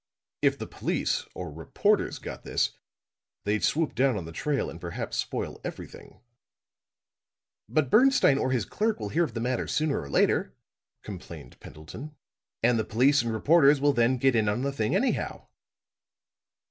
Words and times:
If 0.41 0.57
the 0.57 0.65
police 0.65 1.27
or 1.35 1.51
reporters 1.51 2.17
got 2.17 2.41
this, 2.41 2.71
they'd 3.45 3.63
swoop 3.63 3.93
down 3.93 4.17
on 4.17 4.25
the 4.25 4.31
trail 4.31 4.67
and 4.67 4.81
perhaps 4.81 5.15
spoil 5.15 5.61
everything!" 5.63 6.19
"But 7.69 7.91
Bernstine 7.91 8.39
or 8.39 8.49
his 8.49 8.65
clerk 8.65 8.99
will 8.99 9.09
hear 9.09 9.23
of 9.25 9.35
the 9.35 9.39
matter 9.39 9.67
sooner 9.67 10.01
or 10.01 10.09
later," 10.09 10.55
complained 11.03 11.59
Pendleton. 11.59 12.15
"And 12.63 12.79
the 12.79 12.83
police 12.83 13.21
and 13.21 13.31
reporters 13.31 13.79
will 13.79 13.93
then 13.93 14.17
get 14.17 14.35
in 14.35 14.49
on 14.49 14.63
the 14.63 14.71
thing 14.73 14.95
anyhow." 14.95 15.45